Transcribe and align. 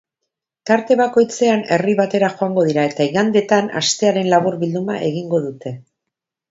Tarte 0.69 0.95
bakoitzean 1.01 1.61
herri 1.75 1.95
batera 2.01 2.31
joango 2.39 2.65
dira 2.71 2.87
eta 2.93 3.09
igandetan 3.11 3.71
astearen 3.83 4.35
labur 4.35 4.61
bilduma 4.67 4.99
egingo 5.13 5.49
dute. 5.51 5.81